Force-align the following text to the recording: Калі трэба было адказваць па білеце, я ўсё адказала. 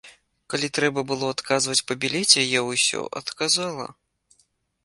Калі 0.51 0.69
трэба 0.77 1.03
было 1.11 1.29
адказваць 1.33 1.85
па 1.91 1.97
білеце, 2.05 2.41
я 2.59 2.65
ўсё 2.71 3.01
адказала. 3.21 3.87